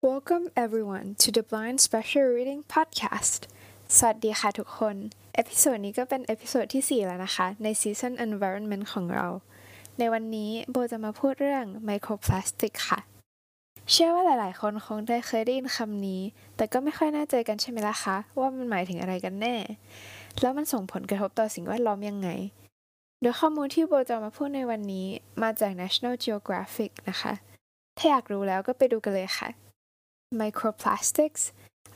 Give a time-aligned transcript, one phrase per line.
[0.00, 3.40] Welcome everyone to the Blind Special Reading Podcast
[3.96, 4.96] สวัสดีค่ะทุกคน
[5.34, 9.26] episode นี้ก็เป็น episode ที่ 4 แล้วนะคะ ใน season Environment ของเรา
[9.98, 13.00] ในวันนี้โบจะมาพูดเรื่องไมโครพลาสติกค่ะ
[13.90, 16.22] เชื่อว่าหลายๆ คนคงได้เคยได้ยินคำนี้
[16.56, 19.56] แต่ก็ไม่ค่อยแน่ใจกันใช่ไหมล่ะคะ ว่ามันหมายถึงอะไรกันแน่
[20.40, 22.28] แล้วมันส่งผลกระทบต่อสิ่งแวดล้อมยังไง
[23.20, 25.06] โดยข้อมูลที่โบจะมาพูดในวันนี้
[25.42, 27.32] มาจาก National Geographic นะคะ
[27.98, 29.50] ถ้าอยากรู้แล้วก็ไปดูกันเลยค่ะ
[30.41, 31.51] Microplastics,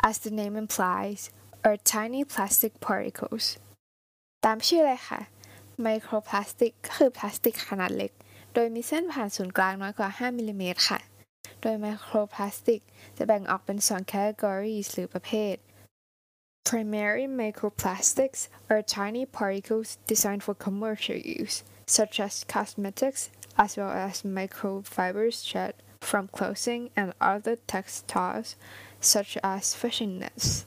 [0.09, 1.22] as the name implies,
[1.66, 3.45] are tiny plastic particles.
[4.45, 5.20] ตามชื่อเลยค่ะ
[5.86, 8.12] Microplastic ก็คือพลาสติกขนาดเล็ก
[8.54, 10.99] โดยมีเส้นผ่านศูนย์กลางน้อยกว่า 5 มิลลิเมตรค่ะ
[11.62, 12.81] โดย Microplastic
[13.17, 15.55] จะแบ่งออกเป็น 2 categories หรือประเภท
[16.70, 18.41] Primary microplastics
[18.72, 21.55] are tiny particles designed for commercial use,
[21.98, 23.22] such as cosmetics,
[23.63, 25.73] as well as microfibers shed
[26.09, 28.55] from clothing and other textiles,
[28.99, 30.66] such as fishing nets.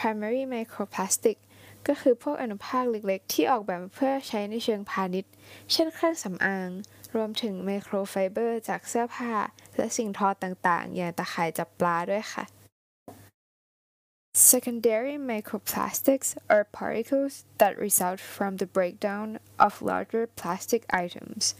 [0.00, 1.38] Primary microplastic
[1.88, 5.32] ก็คือพวกอนุภาคเล็กๆ ที่ออกแบบเพื่อใช้ในเชิงพาณิชย์
[5.72, 6.70] เช่นเครื่องสำอาง
[7.14, 9.32] รวมถึงไมโครไฟเบอร์จากเสื้อผ้า
[9.76, 12.44] และสิ่งทอต่างๆ อย่างตะข่ายจับปลาด้วยค่ะ
[14.52, 21.54] Secondary microplastics are particles that result from the breakdown of larger plastic items,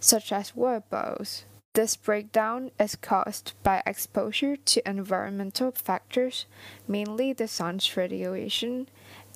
[0.00, 1.44] such as water bottles.
[1.73, 6.47] This breakdown is caused by exposure to environmental factors,
[6.87, 8.87] mainly the sun's radiation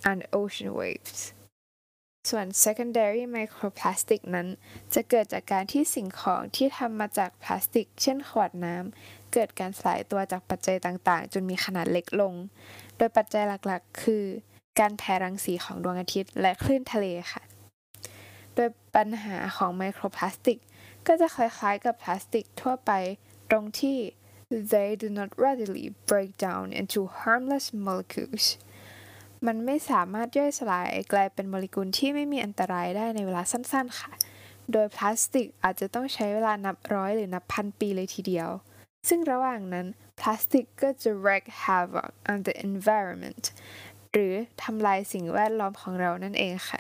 [0.03, 1.19] and ocean waves.
[2.29, 4.47] ส่วน secondary microplastic นั้น
[4.93, 12.33] จะเกิดจากการที่สิ่งของที่ทำมาจากพลาสติก เช่นขวดน้ำ เกิดการสลายตัวจากปัจจัยต่างๆ จนมีขนาดเล็กลง
[12.97, 14.23] โดยปัจจัยหลักๆ คือ
[14.79, 17.43] การแผ่รังสีของดวงอาทิตย์และคลื่นทะเลค่ะ
[18.55, 20.59] โดยปัญหาของไมโครพลาสติก
[21.07, 22.91] ก็จะคล้ายๆกับพลาสติกทั่วไป
[23.49, 23.97] ตรงที่
[24.71, 28.45] they do not readily break down into harmless molecules
[29.45, 34.11] มันไม่สามารถย่อยสลายกลายเป็นโมเลกุลที่ไม่มีอันตรายได้ในเวลาสั้นๆค่ะ
[34.72, 38.49] โดยพลาสติกอาจจะต้องใช้เวลานับร้อยหรือนับพันปีเลยทีเดียว
[39.09, 39.88] ซึ่งระหว่างนั้น
[40.19, 43.44] พลาสติกก็จะ wreak havoc on the environment
[44.11, 44.33] หรือ
[44.63, 46.79] ทำลายสิ่งแวดล้อมของเรานั่นเองค่ะ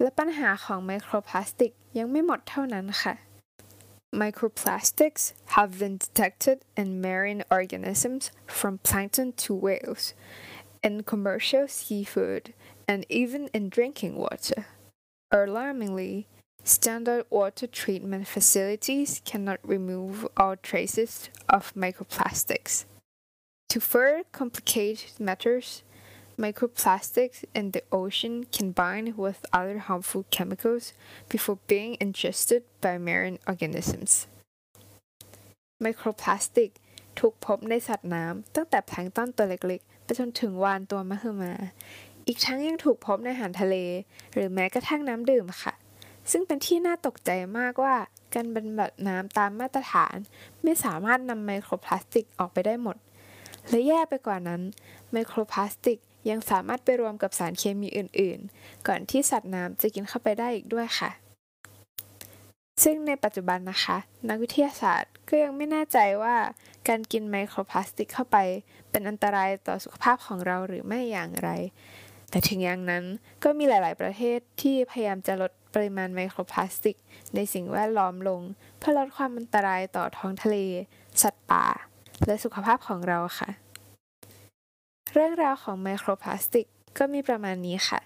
[0.00, 3.14] และปัญหาของไมโครพลาสติกยังไม่หมดเท่านั้นค่ะ
[4.14, 10.14] Microplastics have been detected in marine organisms from plankton to whales,
[10.82, 12.52] in commercial seafood,
[12.88, 14.66] and even in drinking water.
[15.30, 16.26] Alarmingly,
[16.64, 22.86] standard water treatment facilities cannot remove all traces of microplastics.
[23.68, 25.84] To further complicate matters,
[26.44, 30.84] microplastics in the ocean can bind with other harmful chemicals
[31.28, 34.12] before being ingested by marine organisms.
[35.84, 36.70] Microplastic
[37.18, 41.52] ถูกพบในสัตว์น้ำตั้งแต่แพลงต้นตัวเล็กๆ ไปจนถึงวานตัวมหึมา
[42.26, 43.76] อีกทั้งยังถูกพบในอาหารทะเล
[44.32, 45.74] หรือแม้กระทั่งน้ำดื่มค่ะ
[46.30, 47.96] ซึ่งเป็นที่น่าตกใจมากว่า
[48.34, 50.16] การบรรบัดน้ำตามมาตรฐาน
[50.62, 52.96] ไม่สามารถนำไมโครพลาสติกออกไปได้หมด
[53.68, 54.60] และแย่ไปกว่านั้น
[55.12, 55.98] ไมโครพลาสติก
[56.28, 61.10] ยังสามารถไปรวมกับสารเคมีอื่น ๆ ก่อนที่สัตว์น้ำจะกินเข้าไปได้อีกด้วยค่ะ
[62.82, 63.96] ซึ่งในปัจจุบันนะคะ
[64.28, 66.36] นักวิทยาศาสตร์ก็ยังไม่แน่ใจว่า
[66.88, 68.36] การกินไมโครพลาสติกเข้าไป
[68.90, 71.50] เป็นอันตรายต่อสุขภาพของเราหรือไม่อย่างไร
[72.30, 73.04] แต่ถึงอย่างนั้น
[73.44, 76.96] ก็มีหลาย ๆ ประเทศที่พยายามจะลดปริมาณไมโครพลาสติก
[77.34, 78.40] ในสิ่งแวดล้อมลง
[78.78, 80.56] เพื่อลดความอันตรายต่อท้องทะเล
[81.22, 81.66] สัตว์ป่า
[82.26, 83.50] และสุขภาพของเราค่ะ
[85.14, 86.66] เรื่องราวของไมโครพลาสติก
[86.98, 88.00] ก็มีประมาณนี้ค่ะ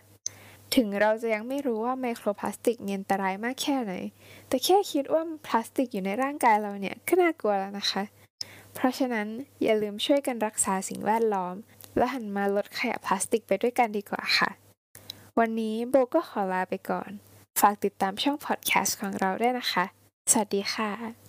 [0.75, 3.93] ถึงเราจะยังไม่รู้ว่าไมโครพลาสติกมีอันตรายมากแค่ไหน
[4.49, 8.03] แต่แค่คิดว่าพลาสติกอยู่ในร่างกายเราเนี่ยก็น่ากลัวแล้วนะคะ
[8.75, 9.27] เพราะฉะนั้น
[9.63, 11.55] อย่าลืมช่วยกันรักษาสิ่งแวดล้อม
[11.97, 14.51] และหันมาลดขยะพลาสติกไปด้วยกันดีกว่าค่ะ
[15.39, 17.11] วันนี้โบก็ขอลาไปก่อน
[17.61, 19.85] ฝากติดตามช่องพอดแคสต์ของเราด้วยนะคะ
[20.31, 21.24] สวัสดีค่ะ